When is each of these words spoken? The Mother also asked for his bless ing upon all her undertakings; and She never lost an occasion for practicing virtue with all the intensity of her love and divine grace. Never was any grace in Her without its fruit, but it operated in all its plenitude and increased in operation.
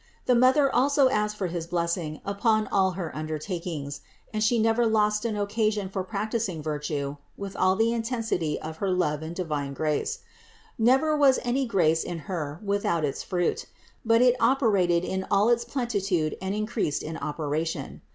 The 0.25 0.33
Mother 0.33 0.67
also 0.75 1.09
asked 1.09 1.37
for 1.37 1.45
his 1.45 1.67
bless 1.67 1.95
ing 1.95 2.21
upon 2.25 2.65
all 2.71 2.93
her 2.93 3.15
undertakings; 3.15 4.01
and 4.33 4.43
She 4.43 4.57
never 4.57 4.87
lost 4.87 5.25
an 5.25 5.37
occasion 5.37 5.89
for 5.89 6.03
practicing 6.03 6.63
virtue 6.63 7.17
with 7.37 7.55
all 7.55 7.75
the 7.75 7.93
intensity 7.93 8.59
of 8.59 8.77
her 8.77 8.89
love 8.89 9.21
and 9.21 9.35
divine 9.35 9.75
grace. 9.75 10.21
Never 10.79 11.15
was 11.15 11.37
any 11.43 11.67
grace 11.67 12.03
in 12.03 12.17
Her 12.25 12.59
without 12.63 13.05
its 13.05 13.21
fruit, 13.21 13.67
but 14.03 14.23
it 14.23 14.35
operated 14.39 15.05
in 15.05 15.27
all 15.29 15.49
its 15.49 15.63
plenitude 15.65 16.35
and 16.41 16.55
increased 16.55 17.03
in 17.03 17.15
operation. 17.17 18.01